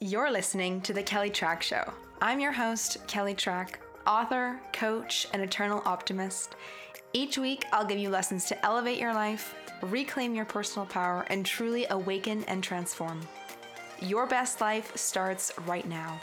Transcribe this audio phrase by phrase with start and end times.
[0.00, 1.82] You're listening to The Kelly Trach Show.
[2.22, 3.70] I'm your host, Kelly Trach,
[4.06, 6.54] author, coach, and eternal optimist.
[7.12, 11.44] Each week, I'll give you lessons to elevate your life, reclaim your personal power, and
[11.44, 13.20] truly awaken and transform.
[14.00, 16.20] Your best life starts right now.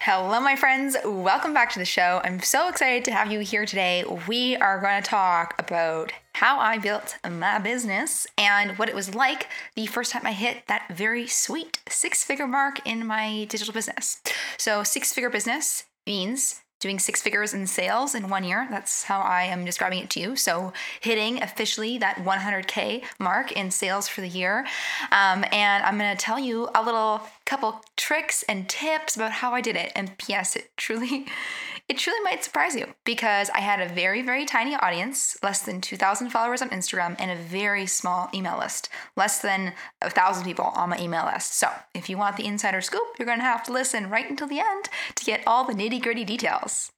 [0.00, 0.94] Hello, my friends.
[1.02, 2.20] Welcome back to the show.
[2.22, 4.04] I'm so excited to have you here today.
[4.28, 9.14] We are going to talk about how I built my business and what it was
[9.14, 13.72] like the first time I hit that very sweet six figure mark in my digital
[13.72, 14.20] business.
[14.58, 18.68] So, six figure business means doing six figures in sales in one year.
[18.70, 20.36] That's how I am describing it to you.
[20.36, 24.66] So, hitting officially that 100K mark in sales for the year.
[25.12, 29.54] Um, and I'm going to tell you a little couple tricks and tips about how
[29.54, 29.90] I did it.
[29.96, 31.24] And P.S., it truly
[31.88, 35.80] it truly might surprise you because I had a very, very tiny audience, less than
[35.80, 39.72] 2,000 followers on Instagram, and a very small email list, less than
[40.02, 41.54] a thousand people on my email list.
[41.54, 44.48] So, if you want the insider scoop, you're going to have to listen right until
[44.48, 46.90] the end to get all the nitty gritty details.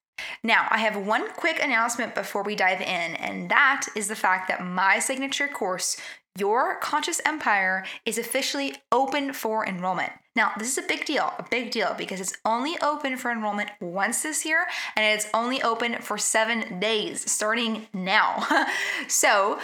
[0.42, 2.86] Now, I have one quick announcement before we dive in,
[3.16, 5.96] and that is the fact that my signature course,
[6.36, 10.12] Your Conscious Empire, is officially open for enrollment.
[10.36, 13.70] Now, this is a big deal, a big deal because it's only open for enrollment
[13.80, 18.46] once this year and it's only open for seven days starting now.
[19.08, 19.58] so,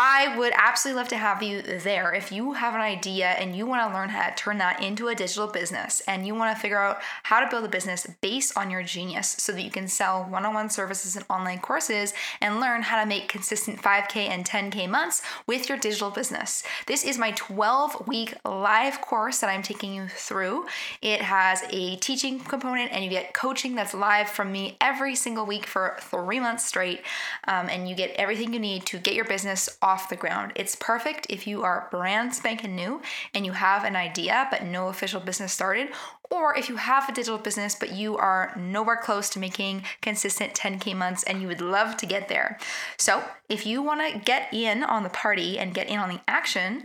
[0.00, 2.14] I would absolutely love to have you there.
[2.14, 5.08] If you have an idea and you want to learn how to turn that into
[5.08, 8.56] a digital business and you want to figure out how to build a business based
[8.56, 12.14] on your genius so that you can sell one on one services and online courses
[12.40, 16.62] and learn how to make consistent 5K and 10K months with your digital business.
[16.86, 20.66] This is my 12 week live course that I'm taking you through.
[21.02, 25.46] It has a teaching component and you get coaching that's live from me every single
[25.46, 27.02] week for three months straight.
[27.46, 30.52] Um, and you get everything you need to get your business off the ground.
[30.54, 33.00] It's perfect if you are brand spanking new
[33.34, 35.88] and you have an idea but no official business started,
[36.30, 40.54] or if you have a digital business but you are nowhere close to making consistent
[40.54, 42.58] 10K months and you would love to get there.
[42.96, 46.20] So, if you want to get in on the party and get in on the
[46.28, 46.82] action,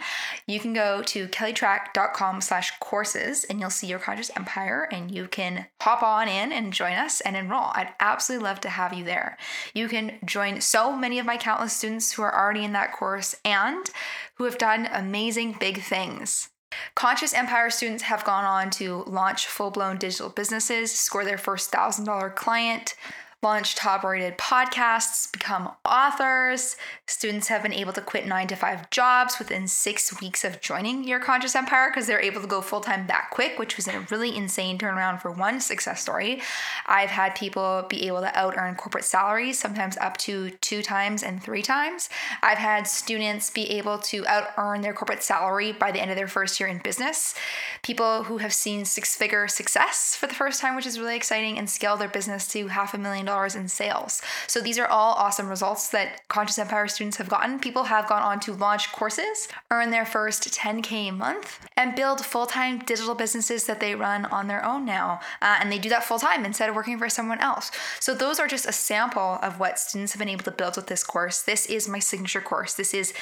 [0.47, 5.27] you can go to kellytrach.com slash courses and you'll see your conscious empire and you
[5.27, 7.71] can hop on in and join us and enroll.
[7.73, 9.37] I'd absolutely love to have you there.
[9.73, 13.35] You can join so many of my countless students who are already in that course
[13.43, 13.89] and
[14.35, 16.49] who have done amazing big things.
[16.95, 21.71] Conscious Empire students have gone on to launch full blown digital businesses, score their first
[21.71, 22.95] $1,000 client,
[23.43, 26.77] launch top rated podcasts, become authors.
[27.05, 31.03] Students have been able to quit nine to five jobs within six weeks of joining
[31.03, 33.99] your conscious empire because they're able to go full time that quick, which was a
[34.09, 36.41] really insane turnaround for one success story.
[36.87, 41.21] I've had people be able to out earn corporate salaries, sometimes up to two times
[41.21, 42.09] and three times.
[42.41, 46.17] I've had students be able to out earn their corporate salary by the end of
[46.17, 47.35] their first year in business.
[47.81, 51.57] People who have seen six figure success for the first time, which is really exciting,
[51.57, 54.21] and scale their business to half a million dollars in sales.
[54.47, 57.59] So these are all awesome results that Conscious Empire students have gotten.
[57.59, 62.23] People have gone on to launch courses, earn their first 10K a month, and build
[62.23, 65.19] full time digital businesses that they run on their own now.
[65.41, 67.71] Uh, and they do that full time instead of working for someone else.
[67.99, 70.87] So those are just a sample of what students have been able to build with
[70.87, 71.41] this course.
[71.41, 72.73] This is my signature course.
[72.73, 73.13] This is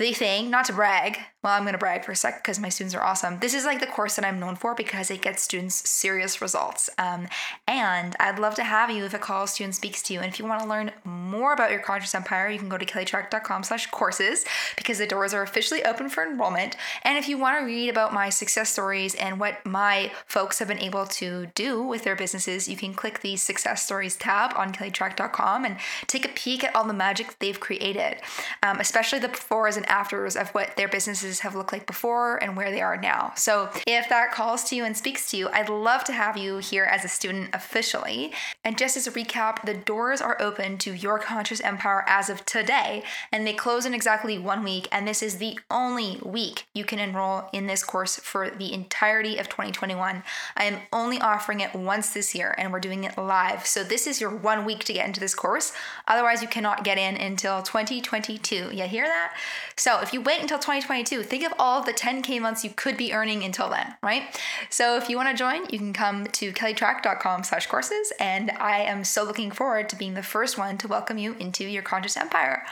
[0.00, 2.68] the thing, not to brag, well, I'm going to brag for a sec because my
[2.68, 3.38] students are awesome.
[3.40, 6.88] This is like the course that I'm known for because it gets students serious results.
[6.98, 7.28] Um,
[7.66, 10.20] and I'd love to have you if a call student speaks to you.
[10.20, 12.84] And if you want to learn more about your conscious empire, you can go to
[12.84, 14.44] kellytrach.com slash courses
[14.76, 16.76] because the doors are officially open for enrollment.
[17.04, 20.68] And if you want to read about my success stories and what my folks have
[20.68, 24.72] been able to do with their businesses, you can click the success stories tab on
[24.72, 28.16] kellytrach.com and take a peek at all the magic they've created,
[28.62, 32.56] um, especially the befores and afters of what their businesses have looked like before and
[32.56, 33.32] where they are now.
[33.36, 36.58] So, if that calls to you and speaks to you, I'd love to have you
[36.58, 38.32] here as a student officially.
[38.64, 42.46] And just as a recap, the doors are open to Your Conscious Empire as of
[42.46, 43.02] today,
[43.32, 44.88] and they close in exactly one week.
[44.92, 49.38] And this is the only week you can enroll in this course for the entirety
[49.38, 50.22] of 2021.
[50.56, 53.66] I am only offering it once this year, and we're doing it live.
[53.66, 55.72] So, this is your one week to get into this course.
[56.06, 58.70] Otherwise, you cannot get in until 2022.
[58.72, 59.34] You hear that?
[59.80, 63.12] So, if you wait until 2022, Think of all the 10K months you could be
[63.12, 64.24] earning until then, right?
[64.68, 68.12] So if you want to join, you can come to kellytrach.com slash courses.
[68.18, 71.64] And I am so looking forward to being the first one to welcome you into
[71.64, 72.66] your conscious empire.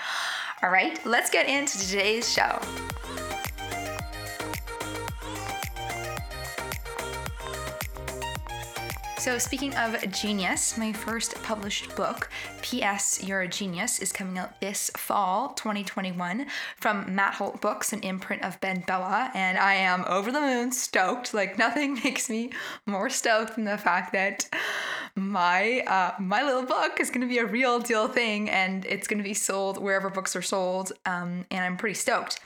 [0.60, 2.60] All right, let's get into today's show.
[9.18, 12.30] So, speaking of genius, my first published book,
[12.62, 13.20] P.S.
[13.20, 18.44] You're a Genius, is coming out this fall 2021 from Matt Holt Books, an imprint
[18.44, 19.32] of Ben Bella.
[19.34, 21.34] And I am over the moon stoked.
[21.34, 22.52] Like, nothing makes me
[22.86, 24.48] more stoked than the fact that
[25.16, 29.08] my uh, my little book is going to be a real deal thing and it's
[29.08, 30.92] going to be sold wherever books are sold.
[31.06, 32.38] Um, and I'm pretty stoked.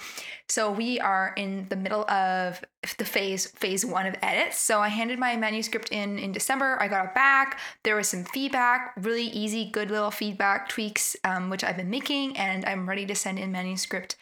[0.49, 2.63] So we are in the middle of
[2.99, 4.59] the phase phase one of edits.
[4.59, 6.77] So I handed my manuscript in in December.
[6.81, 7.61] I got it back.
[7.85, 12.37] There was some feedback, really easy, good little feedback tweaks, um, which I've been making,
[12.37, 14.17] and I'm ready to send in manuscript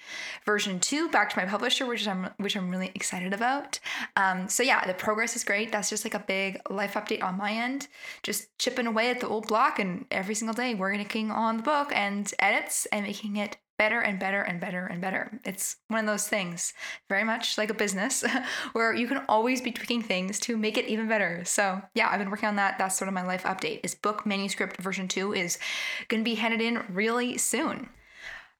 [0.44, 3.80] version two back to my publisher, which I'm which I'm really excited about.
[4.16, 5.72] Um, so yeah, the progress is great.
[5.72, 7.88] That's just like a big life update on my end.
[8.22, 11.92] Just chipping away at the old block, and every single day working on the book
[11.94, 15.40] and edits and making it better and better and better and better.
[15.42, 16.74] It's one of those things,
[17.08, 18.22] very much like a business,
[18.74, 21.46] where you can always be tweaking things to make it even better.
[21.46, 22.76] So yeah, I've been working on that.
[22.76, 23.80] That's sort of my life update.
[23.82, 25.58] Is book manuscript version two is
[26.08, 27.88] going to be handed in really soon.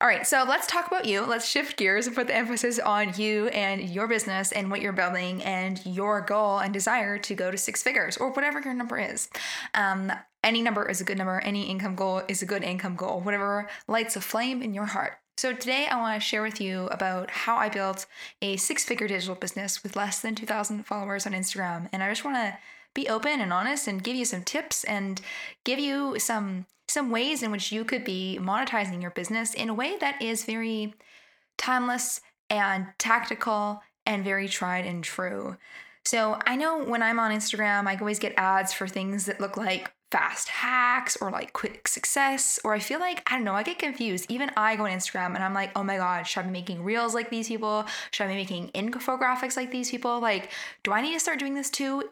[0.01, 1.21] All right, so let's talk about you.
[1.27, 4.95] Let's shift gears and put the emphasis on you and your business and what you're
[4.95, 8.99] building and your goal and desire to go to six figures or whatever your number
[8.99, 9.29] is.
[9.75, 10.11] Um,
[10.43, 13.69] any number is a good number, any income goal is a good income goal, whatever
[13.87, 15.15] lights a flame in your heart.
[15.37, 18.07] So, today I want to share with you about how I built
[18.43, 21.89] a six figure digital business with less than 2,000 followers on Instagram.
[21.93, 22.59] And I just want to
[22.95, 25.21] be open and honest and give you some tips and
[25.65, 29.75] give you some some ways in which you could be monetizing your business in a
[29.75, 30.93] way that is very
[31.57, 32.21] timeless
[32.51, 35.57] and tactical and very tried and true.
[36.05, 39.57] So I know when I'm on Instagram, I always get ads for things that look
[39.57, 43.63] like fast hacks or like quick success, or I feel like, I don't know, I
[43.63, 44.27] get confused.
[44.29, 46.83] Even I go on Instagram and I'm like, oh my God, should I be making
[46.83, 47.85] reels like these people?
[48.11, 50.21] Should I be making infographics like these people?
[50.21, 50.51] Like,
[50.83, 52.09] do I need to start doing this too?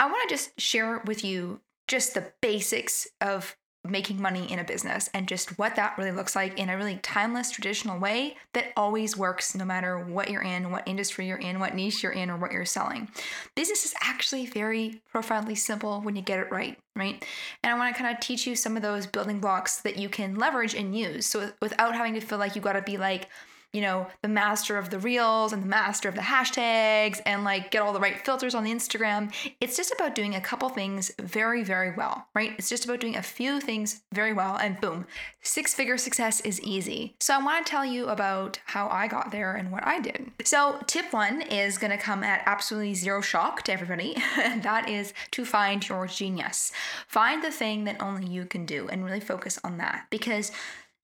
[0.00, 3.56] I want to just share with you just the basics of
[3.90, 6.96] making money in a business and just what that really looks like in a really
[7.02, 11.60] timeless traditional way that always works no matter what you're in, what industry you're in,
[11.60, 13.08] what niche you're in, or what you're selling.
[13.54, 17.24] Business is actually very profoundly simple when you get it right, right?
[17.62, 20.08] And I want to kind of teach you some of those building blocks that you
[20.08, 23.28] can leverage and use so without having to feel like you got to be like
[23.76, 27.70] you know, the master of the reels and the master of the hashtags and like
[27.70, 29.30] get all the right filters on the Instagram.
[29.60, 32.52] It's just about doing a couple things very, very well, right?
[32.56, 35.06] It's just about doing a few things very well and boom,
[35.42, 37.16] six figure success is easy.
[37.20, 40.32] So I want to tell you about how I got there and what I did.
[40.42, 44.88] So, tip one is going to come at absolutely zero shock to everybody, and that
[44.88, 46.72] is to find your genius.
[47.08, 50.50] Find the thing that only you can do and really focus on that because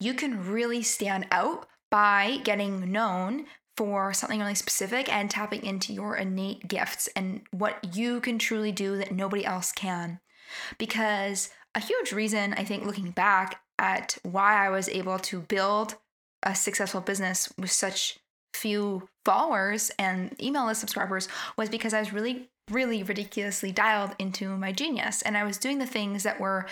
[0.00, 3.44] you can really stand out by getting known
[3.76, 8.72] for something really specific and tapping into your innate gifts and what you can truly
[8.72, 10.18] do that nobody else can.
[10.78, 15.96] Because a huge reason, I think, looking back at why I was able to build
[16.42, 18.18] a successful business with such
[18.54, 21.28] few followers and email list subscribers
[21.58, 25.20] was because I was really, really ridiculously dialed into my genius.
[25.22, 26.66] And I was doing the things that were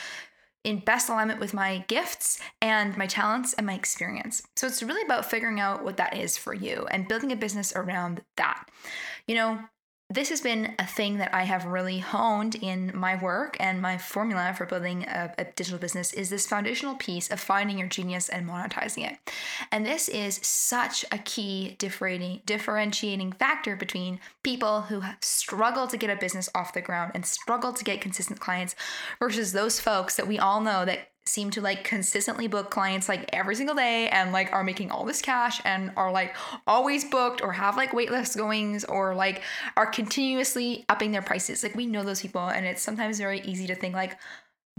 [0.65, 4.43] in best alignment with my gifts and my talents and my experience.
[4.57, 7.73] So it's really about figuring out what that is for you and building a business
[7.75, 8.69] around that.
[9.27, 9.59] You know,
[10.11, 13.97] this has been a thing that I have really honed in my work and my
[13.97, 18.29] formula for building a, a, digital business is this foundational piece of finding your genius
[18.29, 19.19] and monetizing it.
[19.71, 26.11] And this is such a key differentiating, differentiating factor between people who struggle to get
[26.11, 28.75] a business off the ground and struggle to get consistent clients
[29.21, 33.29] versus those folks that we all know that seem to like consistently book clients like
[33.33, 36.35] every single day and like are making all this cash and are like
[36.67, 39.43] always booked or have like waitlist goings or like
[39.77, 41.63] are continuously upping their prices.
[41.63, 44.17] Like we know those people and it's sometimes very easy to think like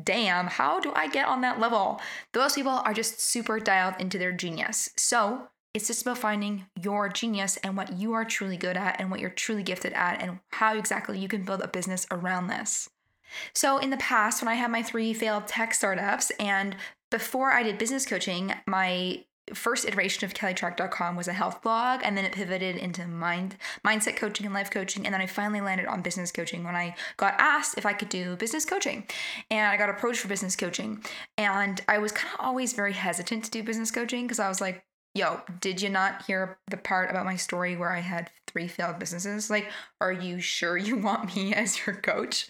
[0.03, 2.01] damn, how do I get on that level?
[2.33, 4.89] Those people are just super dialed into their genius.
[4.97, 9.09] So, it's just about finding your genius and what you are truly good at and
[9.09, 12.89] what you're truly gifted at and how exactly you can build a business around this.
[13.53, 16.75] So, in the past, when I had my three failed tech startups, and
[17.09, 22.15] before I did business coaching, my first iteration of kellytrach.com was a health blog and
[22.15, 25.87] then it pivoted into mind mindset coaching and life coaching and then I finally landed
[25.87, 29.05] on business coaching when I got asked if I could do business coaching.
[29.49, 31.03] And I got approached for business coaching
[31.37, 34.61] and I was kind of always very hesitant to do business coaching because I was
[34.61, 38.67] like yo, did you not hear the part about my story where I had three
[38.67, 39.49] failed businesses?
[39.49, 42.47] Like, are you sure you want me as your coach?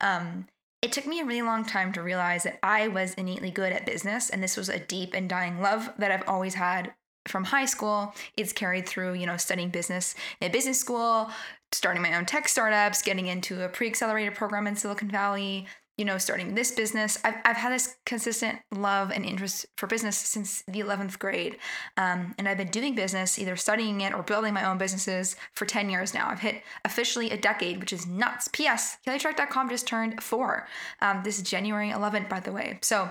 [0.00, 0.46] Um,
[0.82, 3.86] it took me a really long time to realize that I was innately good at
[3.86, 6.92] business, and this was a deep and dying love that I've always had
[7.26, 8.14] from high school.
[8.36, 11.30] It's carried through, you know, studying business in business school,
[11.72, 16.18] starting my own tech startups, getting into a pre-accelerated program in Silicon Valley, you know,
[16.18, 17.18] starting this business.
[17.24, 21.56] I've, I've had this consistent love and interest for business since the 11th grade.
[21.96, 25.64] Um, and I've been doing business, either studying it or building my own businesses for
[25.64, 26.28] 10 years now.
[26.28, 28.48] I've hit officially a decade, which is nuts.
[28.48, 28.98] P.S.
[29.06, 30.68] KellyTrach.com just turned four.
[31.00, 32.78] Um, this is January 11th, by the way.
[32.82, 33.10] So,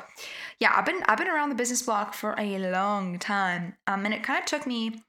[0.60, 4.14] yeah, I've been I've been around the business block for a long time, um, and
[4.14, 5.04] it kind of took me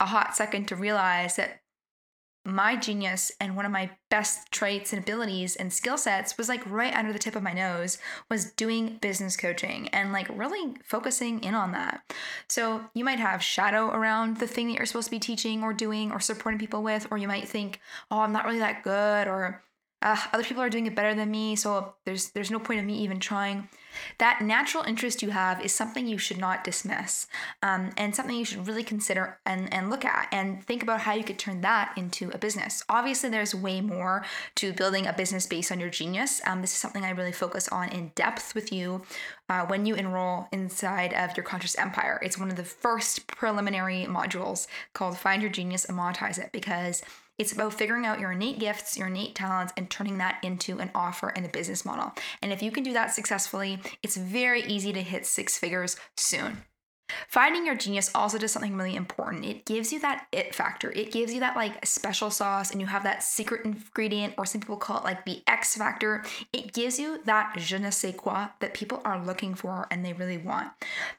[0.00, 1.60] a hot second to realize that
[2.44, 6.68] my genius and one of my best traits and abilities and skill sets was like
[6.68, 7.98] right under the tip of my nose
[8.30, 12.00] was doing business coaching and like really focusing in on that.
[12.48, 15.74] So you might have shadow around the thing that you're supposed to be teaching or
[15.74, 17.78] doing or supporting people with, or you might think,
[18.10, 19.62] oh, I'm not really that good, or
[20.02, 22.86] uh, other people are doing it better than me, so there's there's no point of
[22.86, 23.68] me even trying.
[24.18, 27.26] That natural interest you have is something you should not dismiss,
[27.62, 31.14] um, and something you should really consider and and look at and think about how
[31.14, 32.82] you could turn that into a business.
[32.88, 34.24] Obviously, there's way more
[34.56, 36.40] to building a business based on your genius.
[36.46, 39.02] Um, this is something I really focus on in depth with you
[39.48, 42.20] uh, when you enroll inside of your conscious empire.
[42.22, 47.02] It's one of the first preliminary modules called Find Your Genius and Monetize It because
[47.40, 50.90] it's about figuring out your innate gifts, your innate talents, and turning that into an
[50.94, 52.12] offer and a business model.
[52.42, 56.58] And if you can do that successfully, it's very easy to hit six figures soon.
[57.28, 59.44] Finding your genius also does something really important.
[59.44, 60.90] It gives you that it factor.
[60.92, 64.60] It gives you that like special sauce, and you have that secret ingredient, or some
[64.60, 66.24] people call it like the X factor.
[66.52, 70.12] It gives you that je ne sais quoi that people are looking for and they
[70.12, 70.70] really want.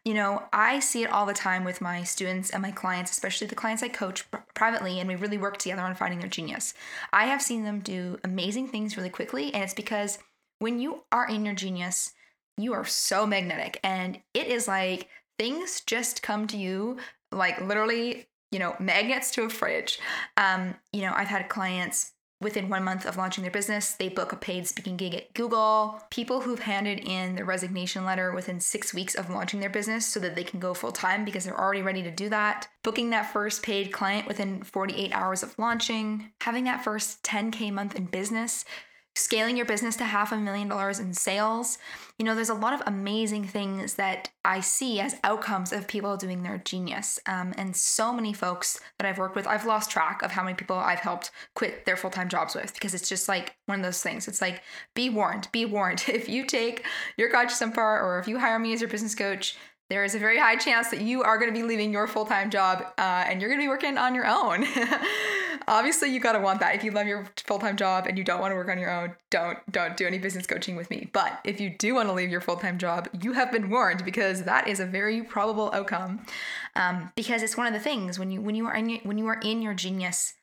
[0.05, 3.47] You know, I see it all the time with my students and my clients, especially
[3.47, 6.73] the clients I coach privately, and we really work together on finding their genius.
[7.13, 10.19] I have seen them do amazing things really quickly, and it's because
[10.59, 12.13] when you are in your genius,
[12.57, 15.07] you are so magnetic and it is like
[15.41, 16.97] things just come to you
[17.31, 19.97] like literally, you know, magnets to a fridge.
[20.37, 24.31] Um, you know, I've had clients within one month of launching their business, they book
[24.33, 25.99] a paid speaking gig at Google.
[26.11, 30.19] People who've handed in their resignation letter within six weeks of launching their business so
[30.19, 32.67] that they can go full time because they're already ready to do that.
[32.83, 36.31] Booking that first paid client within 48 hours of launching.
[36.41, 38.63] Having that first 10K month in business
[39.15, 41.77] scaling your business to half a million dollars in sales.
[42.17, 46.15] You know, there's a lot of amazing things that I see as outcomes of people
[46.15, 47.19] doing their genius.
[47.25, 50.55] Um, and so many folks that I've worked with, I've lost track of how many
[50.55, 53.83] people I've helped quit their full time jobs with because it's just like one of
[53.83, 54.27] those things.
[54.27, 54.61] It's like,
[54.95, 56.05] be warned, be warned.
[56.21, 56.85] If you take
[57.17, 59.55] your conscious empire or if you hire me as your business coach,
[59.91, 62.25] there is a very high chance that you are going to be leaving your full
[62.25, 64.65] time job uh, and you're going to be working on your own.
[65.67, 66.75] Obviously, you got to want that.
[66.75, 68.91] If you love your full time job and you don't want to work on your
[68.91, 71.09] own, don't don't do any business coaching with me.
[71.11, 74.05] But if you do want to leave your full time job, you have been warned
[74.05, 76.25] because that is a very probable outcome.
[76.75, 79.17] Um, because it's one of the things when you when you are in your, when
[79.17, 80.33] you are in your genius,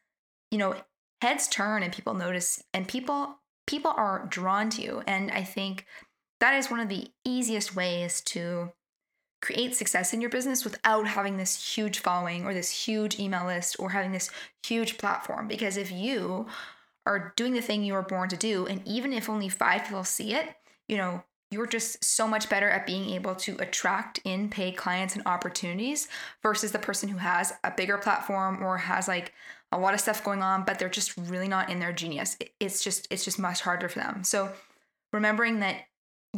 [0.51, 0.77] you know
[1.21, 5.03] heads turn and people notice and people people are drawn to you.
[5.07, 5.87] And I think
[6.41, 8.73] that is one of the easiest ways to
[9.41, 13.77] create success in your business without having this huge following or this huge email list
[13.79, 14.31] or having this
[14.65, 15.47] huge platform.
[15.47, 16.47] Because if you
[17.07, 20.05] are doing the thing you were born to do, and even if only five people
[20.05, 20.57] see it,
[20.89, 25.15] you know, you're just so much better at being able to attract in paid clients
[25.15, 26.09] and opportunities
[26.43, 29.33] versus the person who has a bigger platform or has like
[29.73, 32.37] a lot of stuff going on, but they're just really not in their genius.
[32.61, 34.25] It's just, it's just much harder for them.
[34.25, 34.53] So
[35.13, 35.85] remembering that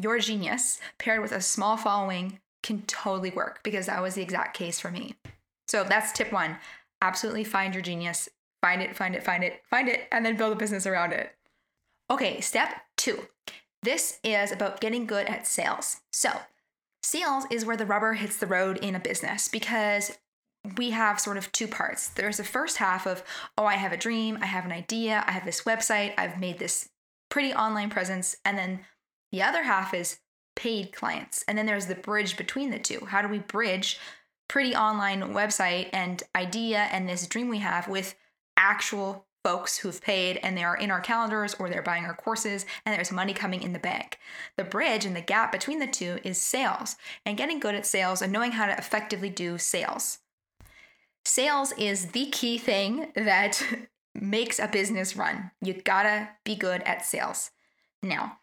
[0.01, 4.57] your genius paired with a small following can totally work because that was the exact
[4.57, 5.15] case for me.
[5.69, 6.57] So that's tip one.
[7.03, 8.29] Absolutely find your genius.
[8.63, 11.33] Find it, find it, find it, find it, and then build a business around it.
[12.11, 13.29] Okay, step two.
[13.83, 16.01] This is about getting good at sales.
[16.13, 16.31] So,
[17.03, 20.19] sales is where the rubber hits the road in a business because
[20.77, 22.09] we have sort of two parts.
[22.09, 23.23] There's the first half of,
[23.57, 26.59] oh, I have a dream, I have an idea, I have this website, I've made
[26.59, 26.91] this
[27.31, 28.37] pretty online presence.
[28.45, 28.81] And then
[29.33, 30.19] the other half is,
[30.61, 31.43] paid clients.
[31.49, 33.07] And then there's the bridge between the two.
[33.07, 33.99] How do we bridge
[34.47, 38.15] pretty online website and idea and this dream we have with
[38.59, 42.67] actual folks who've paid and they are in our calendars or they're buying our courses
[42.85, 44.19] and there's money coming in the bank.
[44.59, 48.21] The bridge and the gap between the two is sales and getting good at sales
[48.21, 50.19] and knowing how to effectively do sales.
[51.25, 53.63] Sales is the key thing that
[54.15, 55.53] makes a business run.
[55.63, 57.51] You gotta be good at sales.
[58.03, 58.41] Now,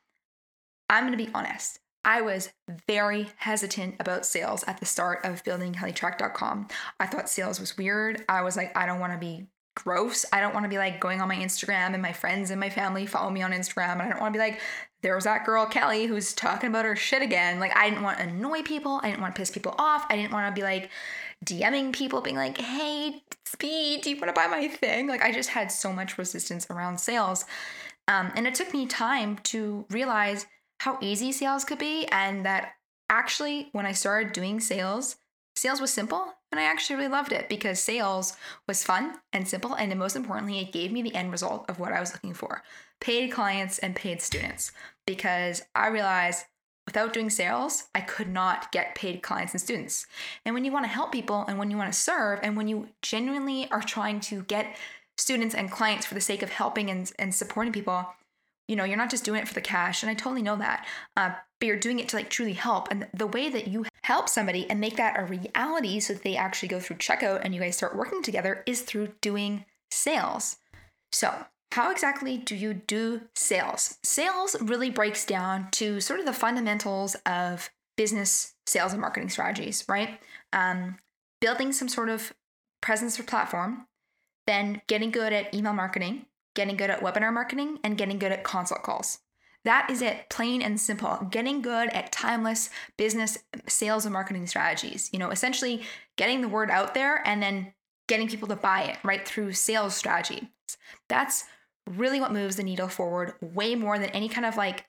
[0.89, 1.79] I'm gonna be honest.
[2.07, 2.49] I was
[2.87, 6.69] very hesitant about sales at the start of building kellytrach.com.
[7.01, 8.23] I thought sales was weird.
[8.29, 10.25] I was like, I don't want to be gross.
[10.31, 12.69] I don't want to be like going on my Instagram and my friends and my
[12.69, 13.93] family follow me on Instagram.
[13.93, 14.61] And I don't want to be like,
[15.01, 17.59] there's that girl Kelly who's talking about her shit again.
[17.59, 19.01] Like, I didn't want to annoy people.
[19.03, 20.05] I didn't want to piss people off.
[20.09, 20.89] I didn't want to be like
[21.45, 25.07] DMing people, being like, hey, Speed, do you want to buy my thing?
[25.07, 27.43] Like, I just had so much resistance around sales.
[28.07, 30.45] Um, and it took me time to realize
[30.79, 32.73] how easy sales could be, and that
[33.09, 35.17] actually, when I started doing sales,
[35.55, 39.73] sales was simple and I actually really loved it because sales was fun and simple.
[39.73, 42.63] And most importantly, it gave me the end result of what I was looking for
[42.99, 44.71] paid clients and paid students.
[45.05, 46.45] Because I realized
[46.85, 50.07] without doing sales, I could not get paid clients and students.
[50.45, 52.67] And when you want to help people and when you want to serve and when
[52.67, 54.75] you genuinely are trying to get
[55.17, 58.07] students and clients for the sake of helping and, and supporting people,
[58.67, 60.03] you know, you're not just doing it for the cash.
[60.03, 60.85] And I totally know that.
[61.15, 62.89] Uh, but you're doing it to like truly help.
[62.91, 66.35] And the way that you help somebody and make that a reality so that they
[66.35, 70.57] actually go through checkout and you guys start working together is through doing sales.
[71.11, 71.33] So,
[71.71, 73.97] how exactly do you do sales?
[74.03, 79.83] Sales really breaks down to sort of the fundamentals of business sales and marketing strategies,
[79.89, 80.19] right?
[80.53, 80.97] Um,
[81.41, 82.33] building some sort of
[82.81, 83.85] presence or platform,
[84.45, 86.25] then getting good at email marketing,
[86.57, 89.19] getting good at webinar marketing, and getting good at consult calls.
[89.63, 91.27] That is it, plain and simple.
[91.29, 93.37] Getting good at timeless business
[93.67, 95.09] sales and marketing strategies.
[95.13, 95.83] You know, essentially
[96.17, 97.73] getting the word out there and then
[98.07, 100.49] getting people to buy it, right, through sales strategy.
[101.09, 101.43] That's
[101.85, 104.85] really what moves the needle forward way more than any kind of like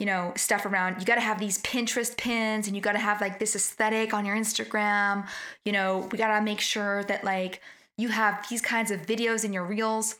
[0.00, 2.98] you know stuff around you got to have these pinterest pins and you got to
[2.98, 5.24] have like this aesthetic on your instagram
[5.64, 7.60] you know we got to make sure that like
[7.96, 10.16] you have these kinds of videos in your reels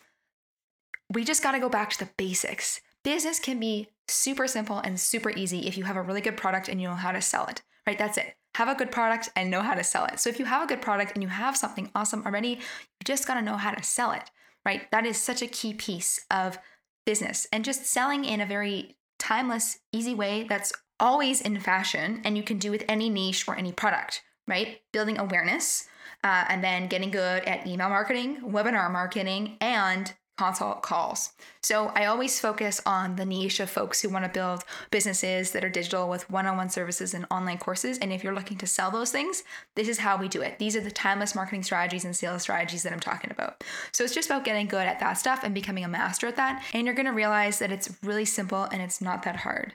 [1.14, 2.80] we just got to go back to the basics.
[3.02, 6.68] Business can be super simple and super easy if you have a really good product
[6.68, 7.98] and you know how to sell it right?
[7.98, 8.36] That's it.
[8.54, 10.20] Have a good product and know how to sell it.
[10.20, 13.26] So if you have a good product and you have something awesome already you just
[13.26, 14.30] got to know how to sell it
[14.64, 14.90] right?
[14.90, 16.58] That is such a key piece of
[17.04, 17.46] business.
[17.52, 22.42] And just selling in a very timeless, easy way that's always in fashion and you
[22.42, 24.80] can do with any niche or any product, right?
[24.92, 25.88] Building awareness
[26.22, 31.30] uh, and then getting good at email marketing, webinar marketing, and consult calls.
[31.62, 35.64] So I always focus on the niche of folks who want to build businesses that
[35.64, 37.96] are digital with one on one services and online courses.
[37.98, 39.44] And if you're looking to sell those things,
[39.76, 40.58] this is how we do it.
[40.58, 43.62] These are the timeless marketing strategies and sales strategies that I'm talking about.
[43.92, 46.64] So it's just about getting good at that stuff and becoming a master at that.
[46.74, 49.74] And you're going to realize that it's really simple and it's not that hard.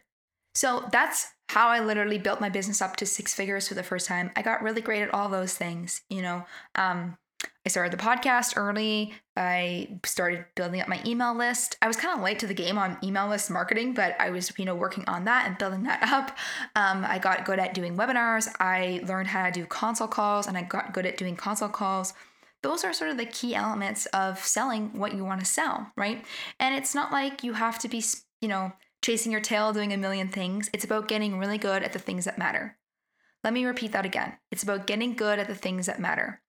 [0.54, 4.06] So that's how I literally built my business up to six figures for the first
[4.06, 4.32] time.
[4.36, 6.46] I got really great at all those things, you know.
[6.76, 7.18] Um,
[7.68, 9.14] I started the podcast early.
[9.36, 11.76] I started building up my email list.
[11.82, 14.58] I was kind of late to the game on email list marketing, but I was,
[14.58, 16.38] you know, working on that and building that up.
[16.78, 18.48] Um, I got good at doing webinars.
[18.62, 22.14] I learned how to do consult calls, and I got good at doing consult calls.
[22.64, 26.24] Those are sort of the key elements of selling what you want to sell, right?
[26.62, 28.02] And it's not like you have to be,
[28.40, 30.70] you know, chasing your tail doing a million things.
[30.72, 32.78] It's about getting really good at the things that matter.
[33.44, 34.38] Let me repeat that again.
[34.52, 36.42] It's about getting good at the things that matter.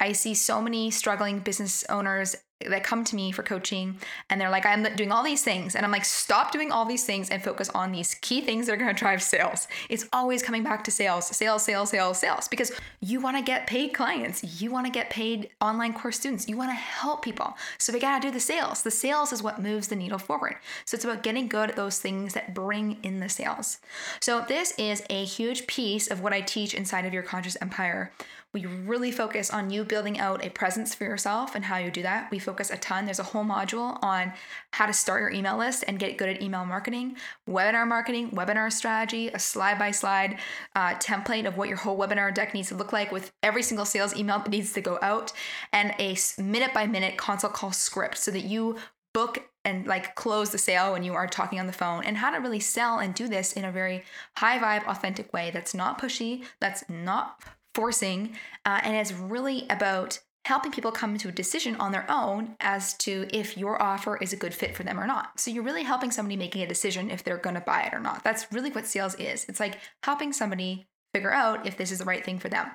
[0.00, 3.98] I see so many struggling business owners that come to me for coaching
[4.30, 5.76] and they're like, I'm doing all these things.
[5.76, 8.72] And I'm like, stop doing all these things and focus on these key things that
[8.72, 9.68] are going to drive sales.
[9.90, 13.66] It's always coming back to sales, sales, sales, sales, sales, because you want to get
[13.66, 14.60] paid clients.
[14.62, 16.48] You want to get paid online course students.
[16.48, 17.54] You want to help people.
[17.76, 18.82] So we got to do the sales.
[18.82, 20.56] The sales is what moves the needle forward.
[20.86, 23.80] So it's about getting good at those things that bring in the sales.
[24.20, 28.12] So this is a huge piece of what I teach inside of your conscious empire
[28.56, 32.00] we really focus on you building out a presence for yourself and how you do
[32.00, 32.30] that.
[32.30, 33.04] We focus a ton.
[33.04, 34.32] There's a whole module on
[34.72, 38.72] how to start your email list and get good at email marketing, webinar marketing, webinar
[38.72, 40.38] strategy, a slide by slide
[40.74, 44.16] template of what your whole webinar deck needs to look like with every single sales
[44.16, 45.34] email that needs to go out,
[45.74, 48.78] and a minute by minute consult call script so that you
[49.12, 52.30] book and like close the sale when you are talking on the phone and how
[52.30, 54.02] to really sell and do this in a very
[54.36, 57.42] high vibe authentic way that's not pushy that's not
[57.76, 58.34] forcing,
[58.64, 62.94] uh, and it's really about helping people come to a decision on their own as
[62.94, 65.38] to if your offer is a good fit for them or not.
[65.38, 68.00] So you're really helping somebody making a decision if they're going to buy it or
[68.00, 68.24] not.
[68.24, 69.44] That's really what sales is.
[69.48, 72.70] It's like helping somebody figure out if this is the right thing for them.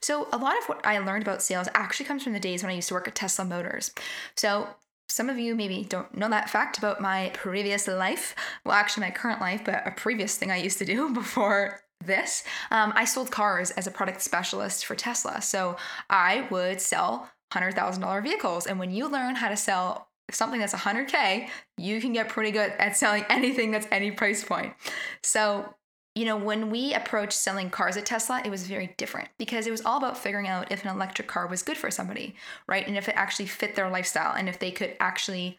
[0.00, 2.70] So a lot of what I learned about sales actually comes from the days when
[2.70, 3.92] I used to work at Tesla Motors.
[4.36, 4.68] So
[5.08, 8.34] some of you maybe don't know that fact about my previous life.
[8.64, 12.44] Well, actually, my current life, but a previous thing I used to do before this,
[12.70, 15.42] um, I sold cars as a product specialist for Tesla.
[15.42, 15.76] So
[16.08, 18.66] I would sell $100,000 vehicles.
[18.66, 22.72] And when you learn how to sell something that's 100K, you can get pretty good
[22.78, 24.74] at selling anything that's any price point.
[25.22, 25.74] So,
[26.14, 29.70] you know, when we approached selling cars at Tesla, it was very different because it
[29.70, 32.34] was all about figuring out if an electric car was good for somebody,
[32.66, 32.86] right?
[32.86, 35.58] And if it actually fit their lifestyle and if they could actually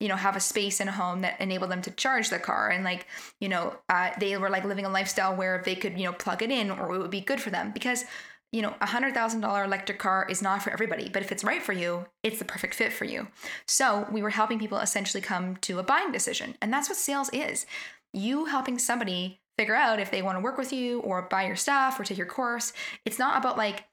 [0.00, 2.68] you know have a space in a home that enabled them to charge the car
[2.70, 3.06] and like
[3.40, 6.42] you know uh, they were like living a lifestyle where they could you know plug
[6.42, 8.04] it in or it would be good for them because
[8.52, 11.72] you know, a $100,000 electric car is not for everybody, but if it's right for
[11.72, 13.28] you, it's the perfect fit for you.
[13.66, 16.56] So we were helping people essentially come to a buying decision.
[16.62, 17.66] And that's what sales is
[18.12, 21.56] you helping somebody figure out if they want to work with you or buy your
[21.56, 22.72] stuff or take your course.
[23.04, 23.84] It's not about like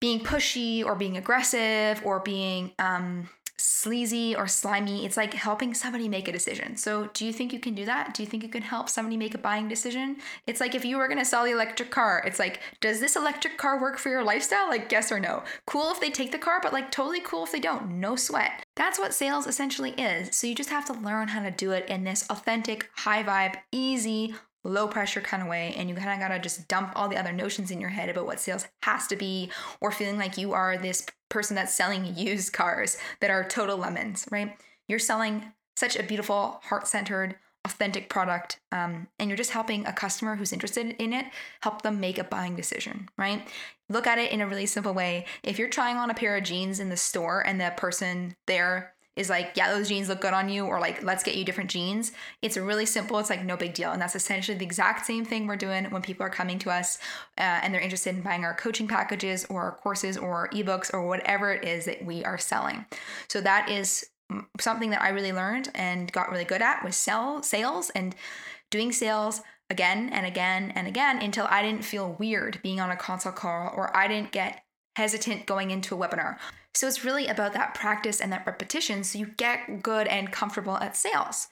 [0.00, 3.28] being pushy or being aggressive or being um,
[3.62, 5.06] sleazy or slimy.
[5.06, 6.76] It's like helping somebody make a decision.
[6.76, 8.12] So, do you think you can do that?
[8.12, 10.16] Do you think you can help somebody make a buying decision?
[10.46, 13.14] It's like if you were going to sell the electric car, it's like, does this
[13.14, 14.68] electric car work for your lifestyle?
[14.68, 15.44] Like, yes or no.
[15.66, 18.00] Cool if they take the car, but like totally cool if they don't.
[18.00, 18.64] No sweat.
[18.74, 20.36] That's what sales essentially is.
[20.36, 23.56] So, you just have to learn how to do it in this authentic, high vibe,
[23.70, 27.08] easy, low pressure kind of way and you kind of got to just dump all
[27.08, 30.38] the other notions in your head about what sales has to be or feeling like
[30.38, 34.56] you are this person that's selling used cars that are total lemons right?
[34.88, 40.36] You're selling such a beautiful heart-centered authentic product um, and you're just helping a customer
[40.36, 41.26] who's interested in it
[41.62, 43.48] help them make a buying decision right?
[43.88, 45.26] Look at it in a really simple way.
[45.42, 48.94] If you're trying on a pair of jeans in the store and the person there
[49.16, 51.70] is like, yeah, those jeans look good on you, or like, let's get you different
[51.70, 52.12] jeans.
[52.40, 53.18] It's really simple.
[53.18, 53.92] It's like no big deal.
[53.92, 56.98] And that's essentially the exact same thing we're doing when people are coming to us
[57.38, 61.06] uh, and they're interested in buying our coaching packages or our courses or ebooks or
[61.06, 62.86] whatever it is that we are selling.
[63.28, 64.06] So that is
[64.60, 68.14] something that I really learned and got really good at was sell sales and
[68.70, 72.96] doing sales again and again and again until I didn't feel weird being on a
[72.96, 74.64] consult call or I didn't get
[74.96, 76.36] hesitant going into a webinar.
[76.74, 80.76] So it's really about that practice and that repetition so you get good and comfortable
[80.78, 81.48] at sales.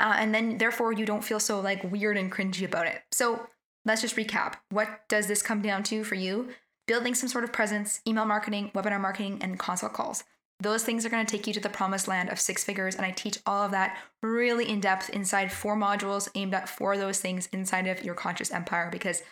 [0.00, 3.02] Uh, and then therefore you don't feel so like weird and cringy about it.
[3.10, 3.48] So
[3.84, 4.54] let's just recap.
[4.70, 6.48] What does this come down to for you?
[6.86, 10.24] Building some sort of presence, email marketing, webinar marketing, and consult calls.
[10.60, 12.96] Those things are going to take you to the promised land of six figures.
[12.96, 16.96] And I teach all of that really in depth inside four modules aimed at for
[16.96, 19.22] those things inside of your conscious empire because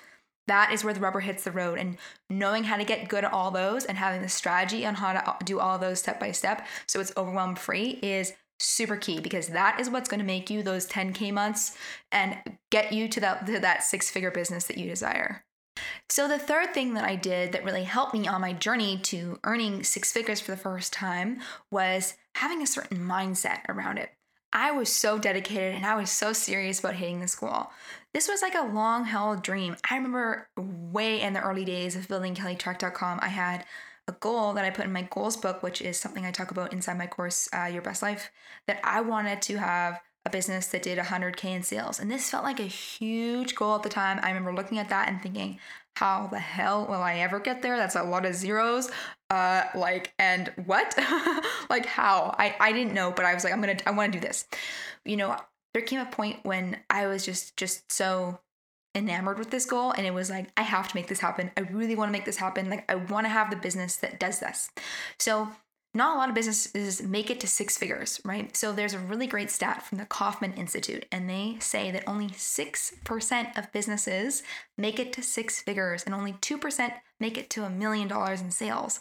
[0.46, 1.96] that is where the rubber hits the road and
[2.30, 5.44] knowing how to get good at all those and having the strategy on how to
[5.44, 9.78] do all those step by step so it's overwhelm free is super key because that
[9.78, 11.76] is what's going to make you those 10k months
[12.10, 12.36] and
[12.70, 15.44] get you to that to that six figure business that you desire
[16.08, 19.38] so the third thing that I did that really helped me on my journey to
[19.44, 24.10] earning six figures for the first time was having a certain mindset around it.
[24.52, 27.70] I was so dedicated and I was so serious about hitting this goal.
[28.16, 29.76] This was like a long held dream.
[29.90, 33.66] I remember way in the early days of building kellytrach.com, I had
[34.08, 36.72] a goal that I put in my goals book, which is something I talk about
[36.72, 38.30] inside my course, uh, Your Best Life,
[38.68, 42.00] that I wanted to have a business that did 100K in sales.
[42.00, 44.18] And this felt like a huge goal at the time.
[44.22, 45.58] I remember looking at that and thinking,
[45.96, 47.76] how the hell will I ever get there?
[47.76, 48.90] That's a lot of zeros.
[49.28, 50.94] Uh, like, and what?
[51.68, 52.34] like, how?
[52.38, 54.46] I, I didn't know, but I was like, I'm gonna, I wanna do this.
[55.04, 55.36] You know,
[55.76, 58.40] there came a point when I was just just so
[58.94, 61.50] enamored with this goal and it was like I have to make this happen.
[61.54, 62.70] I really want to make this happen.
[62.70, 64.70] Like I want to have the business that does this.
[65.18, 65.50] So
[65.92, 68.56] not a lot of businesses make it to six figures, right?
[68.56, 72.28] So there's a really great stat from the Kauffman Institute, and they say that only
[72.28, 74.42] 6% of businesses
[74.76, 78.50] make it to six figures, and only 2% make it to a million dollars in
[78.50, 79.00] sales.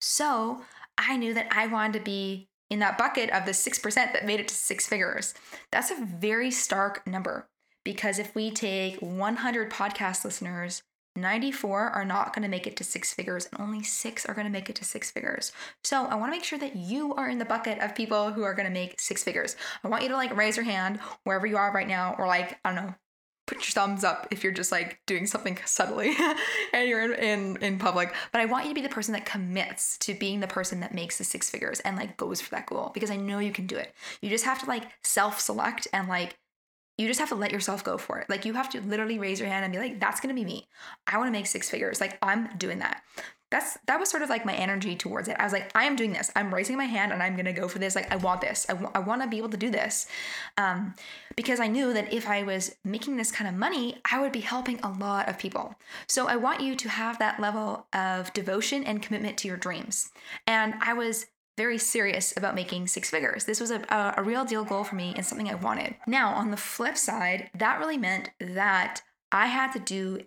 [0.00, 0.62] So
[0.98, 4.40] I knew that I wanted to be in that bucket of the 6% that made
[4.40, 5.32] it to six figures.
[5.70, 7.46] That's a very stark number
[7.84, 10.82] because if we take 100 podcast listeners,
[11.14, 14.48] 94 are not going to make it to six figures and only six are going
[14.48, 15.52] to make it to six figures.
[15.84, 18.42] So I want to make sure that you are in the bucket of people who
[18.42, 19.54] are going to make six figures.
[19.84, 22.58] I want you to like raise your hand wherever you are right now or like,
[22.64, 22.94] I don't know,
[23.46, 26.14] put your thumbs up if you're just like doing something subtly
[26.72, 28.14] and you're in, in, in public.
[28.32, 30.94] But i want you to be the person that commits to being the person that
[30.94, 33.66] makes the six figures and like goes for that goal because i know you can
[33.66, 33.92] do it.
[34.20, 36.38] You just have to like self-select and like
[36.96, 38.30] you just have to let yourself go for it.
[38.30, 40.68] Like you have to literally raise your hand and be like that's gonna be me.
[41.06, 42.00] I want to make six figures.
[42.00, 43.02] Like i'm doing that
[43.54, 45.36] that's that was sort of like my energy towards it.
[45.38, 46.30] I was like, I am doing this.
[46.34, 47.94] I'm raising my hand and I'm gonna go for this.
[47.94, 48.66] Like I want this.
[48.68, 50.08] I, w- I want to be able to do this,
[50.58, 50.94] um,
[51.36, 54.40] because I knew that if I was making this kind of money, I would be
[54.40, 55.76] helping a lot of people.
[56.08, 60.10] So I want you to have that level of devotion and commitment to your dreams.
[60.48, 63.44] And I was very serious about making six figures.
[63.44, 65.94] This was a, a, a real deal goal for me and something I wanted.
[66.08, 70.22] Now, on the flip side, that really meant that I had to do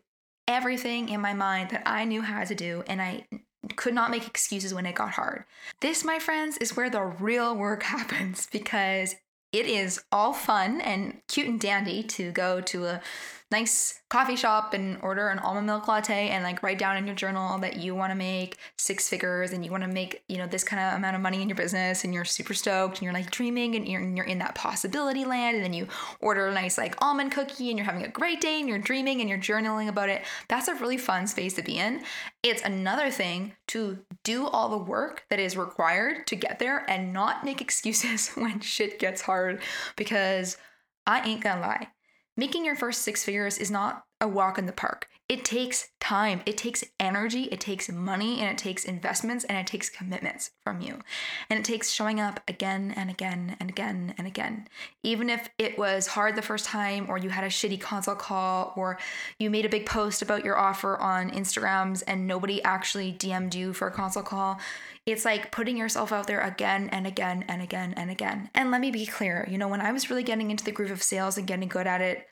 [0.47, 3.25] everything in my mind that I knew how to do, and I
[3.75, 5.43] could not make excuses when it got hard.
[5.81, 9.15] This, my friends, is where the real work happens because
[9.51, 13.01] it is all fun and cute and dandy to go to a
[13.49, 17.15] nice coffee shop and order an almond milk latte and like write down in your
[17.15, 20.47] journal that you want to make six figures and you want to make, you know,
[20.47, 23.13] this kind of amount of money in your business and you're super stoked and you're
[23.13, 25.87] like dreaming and you're, and you're in that possibility land and then you
[26.19, 29.21] order a nice like almond cookie and you're having a great day and you're dreaming
[29.21, 30.23] and you're journaling about it.
[30.49, 32.03] That's a really fun space to be in.
[32.43, 37.13] It's another thing to do all the work that is required to get there and
[37.13, 39.61] not make excuses when shit gets hard
[39.95, 40.57] because
[41.05, 41.87] I ain't gonna lie
[42.39, 45.07] Making your first six figures is not a walk in the park.
[45.29, 49.67] It takes time, it takes energy, it takes money, and it takes investments, and it
[49.67, 51.01] takes commitments from you.
[51.49, 54.69] And it takes showing up again and again and again and again.
[55.03, 58.71] Even if it was hard the first time, or you had a shitty consult call,
[58.77, 58.97] or
[59.37, 63.73] you made a big post about your offer on Instagrams and nobody actually DM'd you
[63.73, 64.57] for a consult call,
[65.05, 68.49] it's like putting yourself out there again and again and again and again.
[68.55, 70.91] And let me be clear, you know, when I was really getting into the groove
[70.91, 72.29] of sales and getting good at it,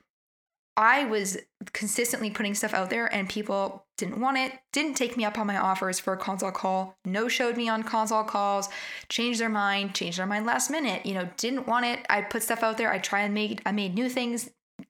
[0.77, 1.37] I was
[1.71, 5.47] consistently putting stuff out there and people didn't want it, didn't take me up on
[5.47, 8.67] my offers for a consult call, no showed me on consult calls,
[9.07, 12.05] changed their mind, changed their mind last minute, you know, didn't want it.
[12.09, 14.49] I put stuff out there, I try and make I made new things,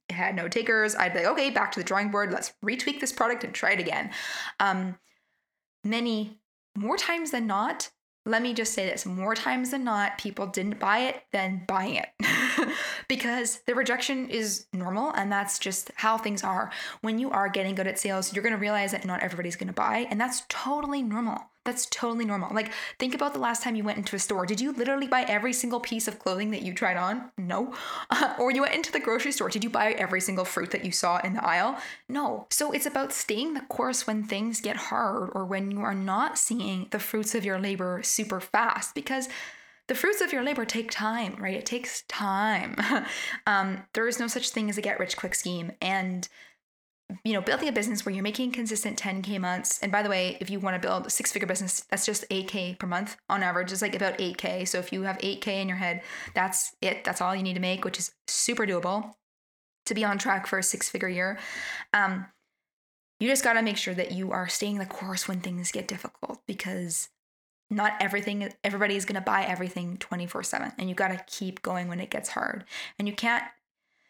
[0.10, 0.96] had no takers.
[0.96, 3.74] I'd be like, okay, back to the drawing board, let's retweak this product and try
[3.74, 4.10] it again.
[4.60, 4.98] Um,
[5.84, 6.40] many
[6.76, 7.92] more times than not,
[8.26, 11.96] let me just say this more times than not, people didn't buy it than buying
[11.96, 12.10] it
[13.08, 16.72] because the rejection is normal and that's just how things are.
[17.02, 19.68] When you are getting good at sales, you're going to realize that not everybody's going
[19.68, 21.52] to buy, and that's totally normal.
[21.66, 22.54] That's totally normal.
[22.54, 24.46] Like, think about the last time you went into a store.
[24.46, 27.32] Did you literally buy every single piece of clothing that you tried on?
[27.40, 27.74] No.
[28.12, 29.50] Uh, or you went into the grocery store.
[29.50, 31.80] Did you buy every single fruit that you saw in the aisle?
[32.08, 32.46] No.
[32.52, 36.38] So it's about staying the course when things get hard or when you are not
[36.38, 39.28] seeing the fruits of your labor super fast because
[39.88, 41.56] the fruits of your labor take time, right?
[41.56, 42.76] It takes time.
[43.48, 45.72] um, there is no such thing as a get rich quick scheme.
[45.82, 46.28] And
[47.24, 49.80] you know, building a business where you're making consistent 10K months.
[49.82, 52.28] And by the way, if you want to build a six figure business, that's just
[52.30, 53.72] 8K per month on average.
[53.72, 54.68] It's like about 8K.
[54.68, 56.02] So if you have 8K in your head,
[56.34, 57.04] that's it.
[57.04, 59.14] That's all you need to make, which is super doable
[59.86, 61.40] to be on track for a six figure year.
[61.94, 62.26] Um,
[63.20, 65.88] you just got to make sure that you are staying the course when things get
[65.88, 67.10] difficult because
[67.70, 70.74] not everything, everybody is going to buy everything 24 7.
[70.78, 72.66] And you got to keep going when it gets hard.
[73.00, 73.44] And you can't,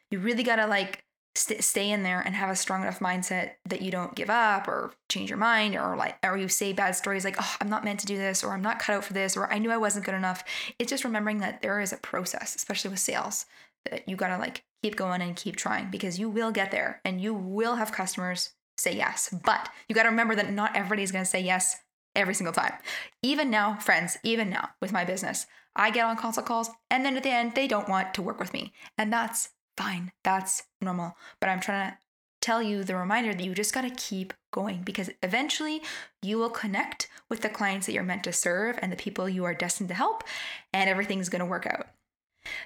[0.10, 1.05] you really got to like,
[1.36, 4.68] st- stay in there and have a strong enough mindset that you don't give up
[4.68, 7.84] or change your mind or like or you say bad stories like oh i'm not
[7.84, 9.78] meant to do this or i'm not cut out for this or i knew i
[9.78, 10.44] wasn't good enough
[10.80, 13.46] it's just remembering that there is a process especially with sales
[13.90, 17.02] that you got to like keep going and keep trying because you will get there
[17.06, 21.12] and you will have customers say yes but you got to remember that not everybody's
[21.12, 21.78] to say yes
[22.16, 22.74] every single time
[23.22, 25.46] even now friends even now with my business
[25.76, 28.40] I get on consult calls and then at the end they don't want to work
[28.40, 28.72] with me.
[28.98, 30.12] And that's fine.
[30.24, 31.16] That's normal.
[31.40, 31.98] But I'm trying to
[32.42, 35.82] tell you the reminder that you just got to keep going because eventually
[36.22, 39.44] you will connect with the clients that you're meant to serve and the people you
[39.46, 40.24] are destined to help,
[40.72, 41.88] and everything's going to work out.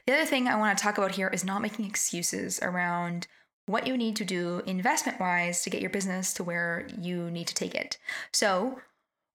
[0.05, 3.27] The other thing I want to talk about here is not making excuses around
[3.65, 7.47] what you need to do investment wise to get your business to where you need
[7.47, 7.97] to take it.
[8.33, 8.81] So,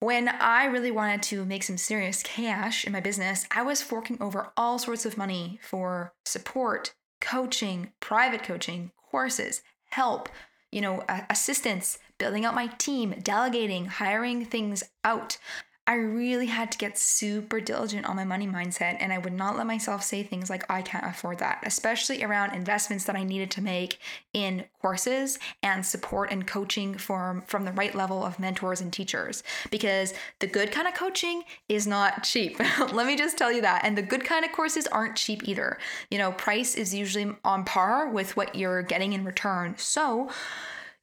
[0.01, 4.21] when I really wanted to make some serious cash in my business, I was forking
[4.21, 6.93] over all sorts of money for support,
[7.25, 10.29] coaching, private coaching, courses, help,
[10.71, 15.39] you know, assistance, building out my team, delegating, hiring things out.
[15.87, 19.59] I really had to get super diligent on my money mindset, and I would not
[19.59, 23.51] let myself say things like, I can't afford that, especially around investments that I needed
[23.53, 23.99] to make
[24.33, 29.43] in courses and support and coaching from, from the right level of mentors and teachers.
[29.71, 32.59] Because the good kind of coaching is not cheap.
[32.93, 33.85] let me just tell you that.
[33.85, 35.77] And the good kind of courses aren't cheap either.
[36.11, 39.75] You know, price is usually on par with what you're getting in return.
[39.77, 40.31] So,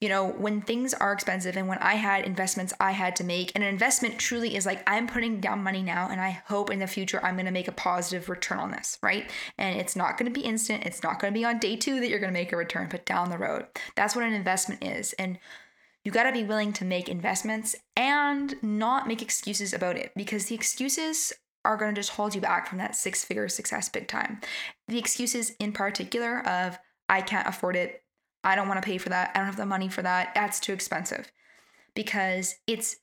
[0.01, 3.51] you know, when things are expensive and when I had investments I had to make,
[3.53, 6.79] and an investment truly is like I'm putting down money now and I hope in
[6.79, 9.29] the future I'm going to make a positive return on this, right?
[9.59, 10.85] And it's not going to be instant.
[10.85, 12.87] It's not going to be on day two that you're going to make a return,
[12.89, 13.67] but down the road.
[13.95, 15.13] That's what an investment is.
[15.13, 15.37] And
[16.03, 20.47] you got to be willing to make investments and not make excuses about it because
[20.47, 21.31] the excuses
[21.63, 24.41] are going to just hold you back from that six figure success big time.
[24.87, 28.00] The excuses in particular of, I can't afford it
[28.43, 29.31] I don't want to pay for that.
[29.33, 30.33] I don't have the money for that.
[30.35, 31.31] That's too expensive.
[31.93, 32.97] Because it's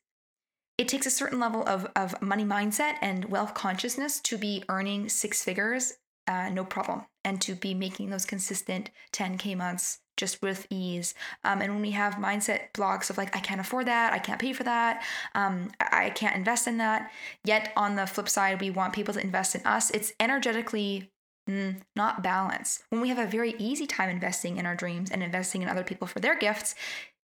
[0.79, 5.09] it takes a certain level of, of money mindset and wealth consciousness to be earning
[5.09, 5.95] six figures,
[6.29, 11.15] uh, no problem, and to be making those consistent 10K months just with ease.
[11.43, 14.41] Um, and when we have mindset blocks of like, I can't afford that, I can't
[14.41, 15.03] pay for that,
[15.35, 17.11] um, I can't invest in that.
[17.45, 19.91] Yet on the flip side, we want people to invest in us.
[19.91, 21.11] It's energetically
[21.49, 22.83] Mm, not balance.
[22.91, 25.83] When we have a very easy time investing in our dreams and investing in other
[25.83, 26.75] people for their gifts,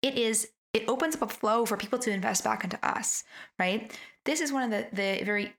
[0.03, 3.25] it is it opens up a flow for people to invest back into us,
[3.59, 3.97] right?
[4.25, 5.55] This is one of the the very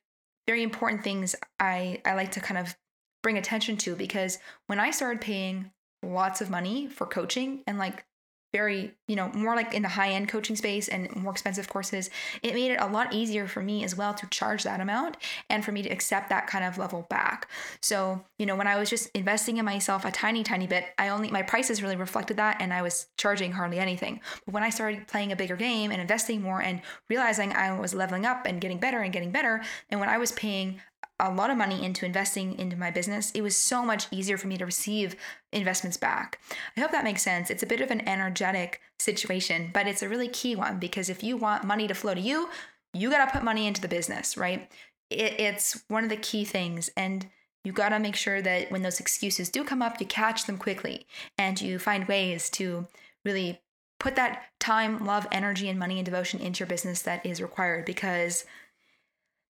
[0.48, 2.76] very important things I I like to kind of
[3.24, 5.72] bring attention to because when I started paying
[6.04, 8.06] lots of money for coaching and like
[8.54, 12.10] very, you know, more like in the high end coaching space and more expensive courses,
[12.44, 15.18] it made it a lot easier for me as well to charge that amount
[15.50, 17.50] and for me to accept that kind of level back.
[17.82, 21.10] So, you know, when I was just investing in myself a tiny, tiny bit, I
[21.10, 24.20] only, my prices really reflected that and I was charging hardly anything.
[24.46, 27.94] But when I started playing a bigger game and investing more and realizing I was
[27.94, 30.82] leveling up and getting better and getting better, and when I was paying
[31.22, 34.48] a lot of money into investing into my business, it was so much easier for
[34.48, 35.16] me to receive
[35.54, 36.40] investments back.
[36.76, 37.50] I hope that makes sense.
[37.50, 41.24] It's a bit of an energetic situation, but it's a really key one because if
[41.24, 42.50] you want money to flow to you,
[42.94, 44.70] you got to put money into the business, right?
[45.10, 46.90] It, it's one of the key things.
[46.98, 47.28] And
[47.64, 50.58] you got to make sure that when those excuses do come up, you catch them
[50.58, 51.06] quickly
[51.38, 52.88] and you find ways to
[53.24, 53.62] really
[54.00, 57.86] put that time, love, energy, and money and devotion into your business that is required
[57.86, 58.46] because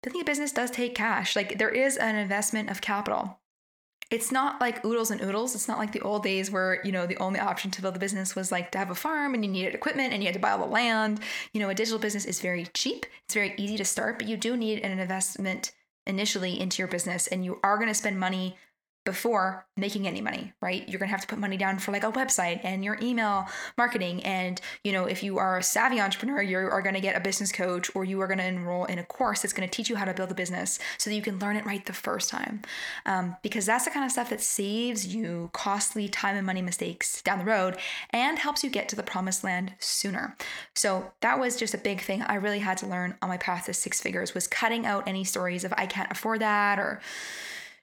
[0.04, 1.36] building a business does take cash.
[1.36, 3.40] Like there is an investment of capital.
[4.10, 5.56] It's not like oodles and oodles.
[5.56, 8.00] It's not like the old days where, you know, the only option to build a
[8.00, 10.40] business was like to have a farm and you needed equipment and you had to
[10.40, 11.22] buy all the land.
[11.54, 13.06] You know, a digital business is very cheap.
[13.24, 15.72] It's very easy to start, but you do need an investment
[16.06, 18.58] initially into your business and you are going to spend money
[19.04, 20.88] before making any money, right?
[20.88, 23.48] You're going to have to put money down for like a website and your email
[23.76, 24.24] marketing.
[24.24, 27.20] And, you know, if you are a savvy entrepreneur, you are going to get a
[27.20, 29.90] business coach or you are going to enroll in a course that's going to teach
[29.90, 32.30] you how to build a business so that you can learn it right the first
[32.30, 32.62] time.
[33.08, 37.24] Um, because that's the kind of stuff that saves you costly time and money mistakes
[37.24, 37.78] down the road
[38.12, 40.36] and helps you get to the promised land sooner.
[40.76, 43.66] So that was just a big thing I really had to learn on my path
[43.66, 47.02] to six figures was cutting out any stories of I can't afford that or,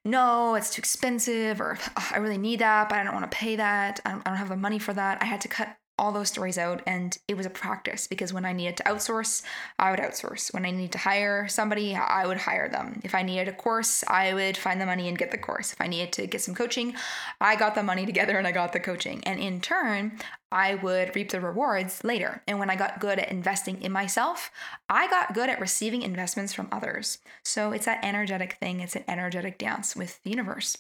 [0.08, 3.36] no, it's too expensive, or oh, I really need that, but I don't want to
[3.36, 4.00] pay that.
[4.04, 5.22] I don't, I don't have the money for that.
[5.22, 8.44] I had to cut all those stories out and it was a practice because when
[8.44, 9.42] I needed to outsource,
[9.78, 10.54] I would outsource.
[10.54, 13.00] When I needed to hire somebody, I would hire them.
[13.02, 15.72] If I needed a course, I would find the money and get the course.
[15.72, 16.94] If I needed to get some coaching,
[17.40, 19.22] I got the money together and I got the coaching.
[19.24, 22.42] And in turn, I would reap the rewards later.
[22.46, 24.50] And when I got good at investing in myself,
[24.88, 27.18] I got good at receiving investments from others.
[27.42, 30.76] So it's that energetic thing, it's an energetic dance with the universe.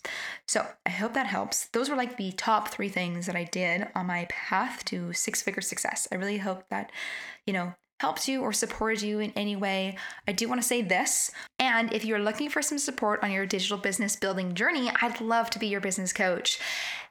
[0.46, 1.66] So I hope that helps.
[1.66, 5.42] Those were like the top three things that I did on my path to six
[5.42, 6.08] figure success.
[6.10, 6.90] I really hope that,
[7.46, 10.82] you know, helped you or supported you in any way, I do want to say
[10.82, 11.30] this.
[11.58, 15.50] And if you're looking for some support on your digital business building journey, I'd love
[15.50, 16.60] to be your business coach.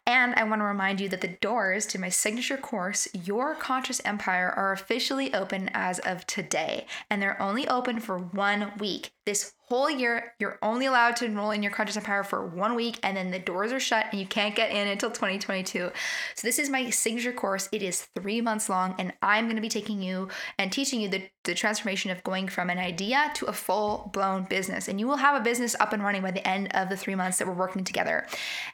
[0.08, 4.02] And I want to remind you that the doors to my signature course, Your Conscious
[4.06, 6.88] Empire, are officially open as of today.
[7.10, 9.12] And they're only open for one week.
[9.26, 13.00] This whole year, you're only allowed to enroll in your Conscious Empire for one week,
[13.04, 15.92] and then the doors are shut and you can't get in until 2022.
[16.36, 17.68] So, this is my signature course.
[17.74, 21.10] It is three months long, and I'm going to be taking you and teaching you
[21.10, 24.88] the, the transformation of going from an idea to a full blown business.
[24.88, 27.16] And you will have a business up and running by the end of the three
[27.16, 28.28] months that we're working together.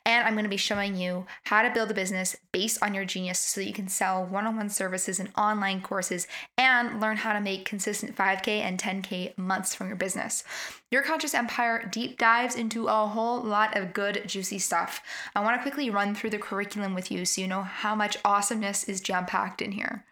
[0.05, 3.05] And I'm going to be showing you how to build a business based on your
[3.05, 7.17] genius so that you can sell one on one services and online courses and learn
[7.17, 10.43] how to make consistent 5K and 10K months from your business.
[10.91, 15.01] Your Conscious Empire deep dives into a whole lot of good, juicy stuff.
[15.35, 18.17] I want to quickly run through the curriculum with you so you know how much
[18.25, 20.05] awesomeness is jam packed in here.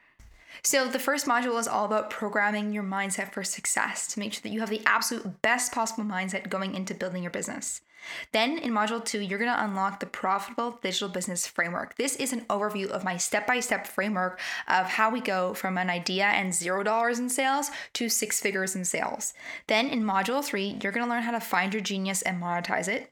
[0.64, 4.42] So, the first module is all about programming your mindset for success to make sure
[4.44, 7.82] that you have the absolute best possible mindset going into building your business.
[8.32, 11.96] Then in module two, you're going to unlock the profitable digital business framework.
[11.98, 15.78] This is an overview of my step by step framework of how we go from
[15.78, 19.34] an idea and zero dollars in sales to six figures in sales.
[19.68, 22.88] Then in module three, you're going to learn how to find your genius and monetize
[22.88, 23.12] it.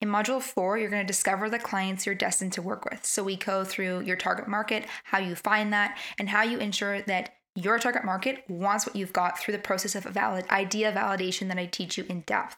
[0.00, 3.04] In module four, you're going to discover the clients you're destined to work with.
[3.04, 7.02] So we go through your target market, how you find that, and how you ensure
[7.02, 11.48] that your target market wants what you've got through the process of valid idea validation
[11.48, 12.56] that I teach you in depth.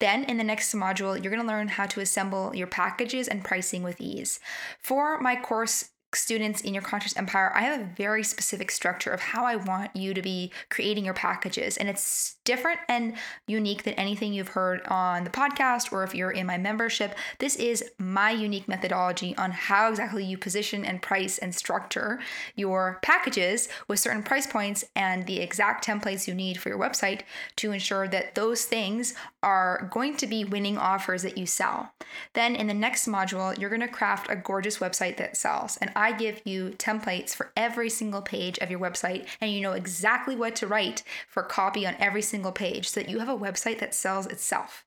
[0.00, 3.44] Then in the next module, you're going to learn how to assemble your packages and
[3.44, 4.40] pricing with ease.
[4.80, 9.20] For my course students in your conscious empire, I have a very specific structure of
[9.20, 11.76] how I want you to be creating your packages.
[11.76, 13.14] And it's different and
[13.46, 17.14] unique than anything you've heard on the podcast or if you're in my membership.
[17.38, 22.20] This is my unique methodology on how exactly you position and price and structure
[22.56, 27.22] your packages with certain price points and the exact templates you need for your website
[27.56, 31.92] to ensure that those things are going to be winning offers that you sell.
[32.34, 35.76] Then in the next module, you're going to craft a gorgeous website that sells.
[35.78, 39.70] And I give you templates for every single page of your website, and you know
[39.70, 43.38] exactly what to write for copy on every single page so that you have a
[43.38, 44.84] website that sells itself.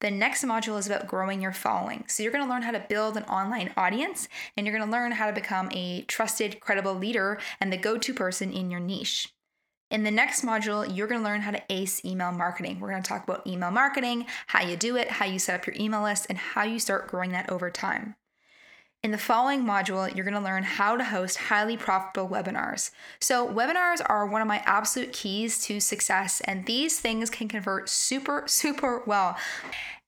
[0.00, 2.04] The next module is about growing your following.
[2.06, 4.92] So you're going to learn how to build an online audience and you're going to
[4.92, 8.80] learn how to become a trusted, credible leader and the go to person in your
[8.80, 9.32] niche.
[9.90, 12.78] In the next module, you're going to learn how to ace email marketing.
[12.78, 15.66] We're going to talk about email marketing, how you do it, how you set up
[15.66, 18.16] your email list, and how you start growing that over time.
[19.04, 22.90] In the following module, you're going to learn how to host highly profitable webinars.
[23.20, 27.88] So, webinars are one of my absolute keys to success, and these things can convert
[27.88, 29.36] super, super well.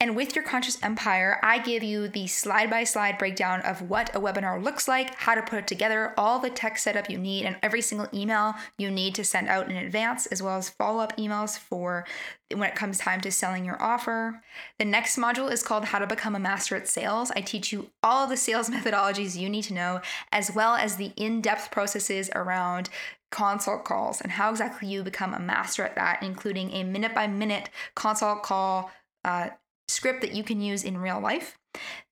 [0.03, 4.09] And with your conscious empire, I give you the slide by slide breakdown of what
[4.17, 7.45] a webinar looks like, how to put it together, all the tech setup you need,
[7.45, 11.01] and every single email you need to send out in advance, as well as follow
[11.01, 12.07] up emails for
[12.51, 14.43] when it comes time to selling your offer.
[14.79, 17.31] The next module is called How to Become a Master at Sales.
[17.33, 20.01] I teach you all the sales methodologies you need to know,
[20.33, 22.89] as well as the in depth processes around
[23.31, 27.27] consult calls and how exactly you become a master at that, including a minute by
[27.27, 28.91] minute consult call.
[29.23, 29.51] Uh,
[29.91, 31.57] script that you can use in real life.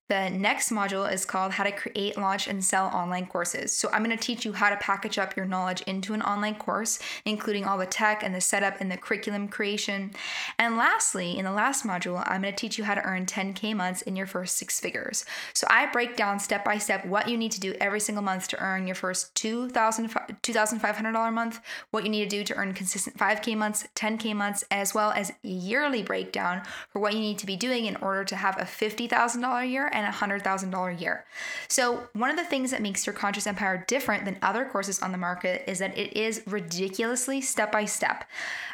[0.08, 3.72] The next module is called How to Create, Launch, and Sell Online Courses.
[3.76, 6.54] So, I'm going to teach you how to package up your knowledge into an online
[6.54, 10.12] course, including all the tech and the setup and the curriculum creation.
[10.58, 13.76] And lastly, in the last module, I'm going to teach you how to earn 10K
[13.76, 15.26] months in your first six figures.
[15.52, 18.48] So, I break down step by step what you need to do every single month
[18.48, 20.08] to earn your first $2,500
[20.42, 24.94] $2, month, what you need to do to earn consistent 5K months, 10K months, as
[24.94, 28.58] well as yearly breakdown for what you need to be doing in order to have
[28.58, 31.24] a $50,000 year and a $100,000 year.
[31.68, 35.12] So, one of the things that makes your Conscious Empire different than other courses on
[35.12, 38.24] the market is that it is ridiculously step by step.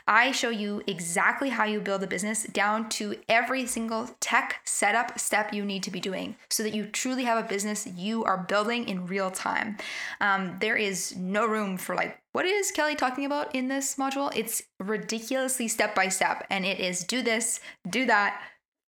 [0.07, 5.19] I show you exactly how you build a business down to every single tech setup
[5.19, 8.37] step you need to be doing so that you truly have a business you are
[8.37, 9.79] building in real time.
[10.21, 14.31] Um, there is no room for like, what is Kelly talking about in this module?
[14.37, 18.43] It's ridiculously step by step, and it is do this, do that,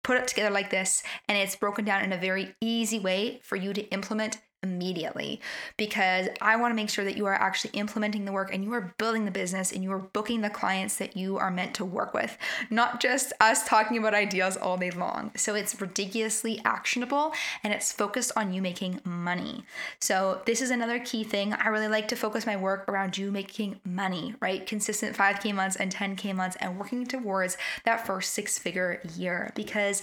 [0.03, 3.55] put it together like this, and it's broken down in a very easy way for
[3.55, 5.39] you to implement immediately
[5.77, 8.73] because I want to make sure that you are actually implementing the work and you
[8.73, 11.85] are building the business and you are booking the clients that you are meant to
[11.85, 12.37] work with,
[12.69, 15.31] not just us talking about ideas all day long.
[15.35, 17.33] So it's ridiculously actionable
[17.63, 19.65] and it's focused on you making money.
[19.99, 21.53] So this is another key thing.
[21.53, 24.65] I really like to focus my work around you making money, right?
[24.65, 30.01] Consistent 5K months and 10K months and working towards that first six figure year because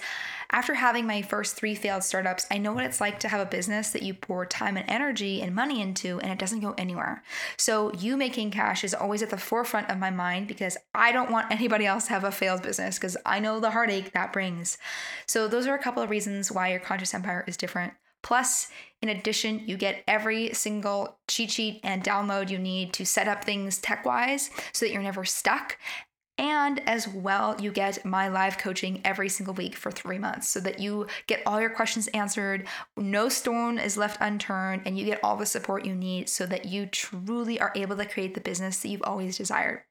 [0.52, 3.46] after having my first three failed startups, I know what it's like to have a
[3.46, 7.22] business that you pour time and energy and money into and it doesn't go anywhere.
[7.56, 11.30] So, you making cash is always at the forefront of my mind because I don't
[11.30, 14.78] want anybody else to have a failed business because I know the heartache that brings.
[15.26, 17.94] So, those are a couple of reasons why your conscious empire is different.
[18.22, 18.68] Plus,
[19.00, 23.44] in addition, you get every single cheat sheet and download you need to set up
[23.44, 25.78] things tech wise so that you're never stuck.
[26.40, 30.58] And as well, you get my live coaching every single week for three months so
[30.60, 32.66] that you get all your questions answered,
[32.96, 36.64] no stone is left unturned, and you get all the support you need so that
[36.64, 39.82] you truly are able to create the business that you've always desired.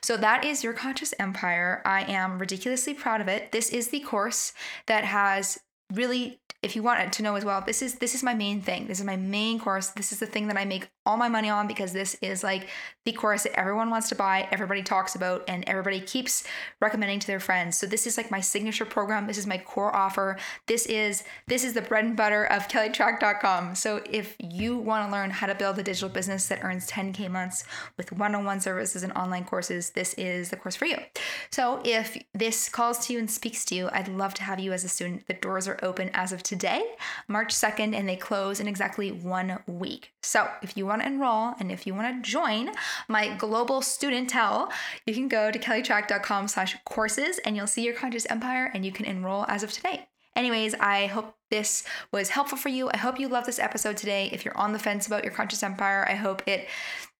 [0.00, 1.82] So that is your conscious empire.
[1.84, 3.50] I am ridiculously proud of it.
[3.50, 4.52] This is the course
[4.86, 5.58] that has
[5.92, 8.86] really if you wanted to know as well this is this is my main thing
[8.86, 11.48] this is my main course this is the thing that i make all my money
[11.48, 12.68] on because this is like
[13.04, 16.44] the course that everyone wants to buy, everybody talks about, and everybody keeps
[16.80, 17.78] recommending to their friends.
[17.78, 19.28] So this is like my signature program.
[19.28, 20.36] This is my core offer.
[20.66, 25.12] This is this is the bread and butter of kellytrach.com So if you want to
[25.12, 27.64] learn how to build a digital business that earns 10k months
[27.96, 30.98] with one-on-one services and online courses, this is the course for you.
[31.52, 34.72] So if this calls to you and speaks to you, I'd love to have you
[34.72, 35.28] as a student.
[35.28, 36.55] The doors are open as of today,
[37.28, 40.12] March 2nd, and they close in exactly one week.
[40.22, 42.70] So if you want to enroll and if you want to join
[43.08, 44.72] my global student tell,
[45.06, 48.92] you can go to kellytrach.com slash courses and you'll see your conscious empire and you
[48.92, 50.08] can enroll as of today.
[50.34, 52.90] Anyways, I hope this was helpful for you.
[52.92, 54.28] I hope you love this episode today.
[54.32, 56.68] If you're on the fence about your conscious empire, I hope it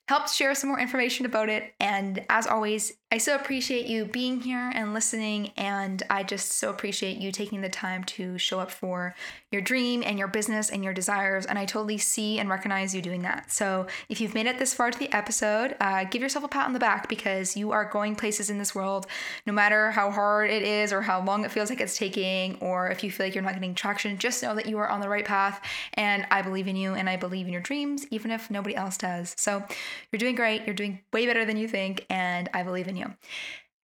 [0.09, 1.75] helped share some more information about it.
[1.81, 5.53] And as always, I so appreciate you being here and listening.
[5.57, 9.15] And I just so appreciate you taking the time to show up for
[9.53, 11.47] your dream and your business and your desires.
[11.47, 13.53] And I totally see and recognize you doing that.
[13.53, 16.67] So if you've made it this far to the episode, uh, give yourself a pat
[16.67, 19.07] on the back because you are going places in this world,
[19.47, 22.91] no matter how hard it is or how long it feels like it's taking, or
[22.91, 25.09] if you feel like you're not getting traction, just know that you are on the
[25.09, 25.65] right path.
[25.95, 28.97] And I believe in you and I believe in your dreams, even if nobody else
[28.97, 29.35] does.
[29.39, 29.65] So
[30.11, 30.67] you're doing great.
[30.67, 32.07] You're doing way better than you think.
[32.11, 33.13] And I believe in you.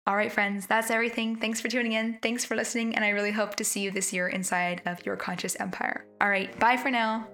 [0.07, 1.37] All right, friends, that's everything.
[1.37, 2.19] Thanks for tuning in.
[2.23, 2.97] Thanks for listening.
[2.97, 6.07] And I really hope to see you this year inside of your conscious empire.
[6.21, 7.29] All right, bye for now.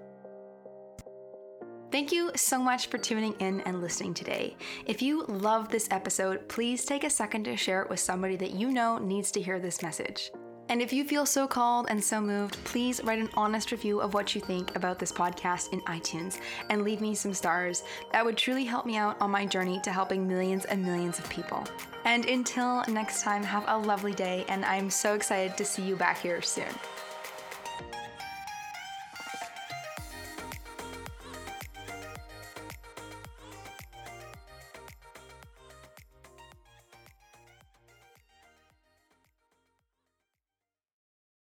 [1.91, 4.55] Thank you so much for tuning in and listening today.
[4.85, 8.51] If you love this episode, please take a second to share it with somebody that
[8.51, 10.29] you know needs to hear this message.
[10.69, 14.13] And if you feel so called and so moved, please write an honest review of
[14.13, 16.39] what you think about this podcast in iTunes
[16.69, 17.83] and leave me some stars.
[18.11, 21.27] That would truly help me out on my journey to helping millions and millions of
[21.27, 21.63] people.
[22.05, 25.95] And until next time, have a lovely day, and I'm so excited to see you
[25.95, 26.69] back here soon.